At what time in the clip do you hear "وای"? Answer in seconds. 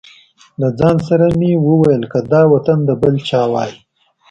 3.53-3.71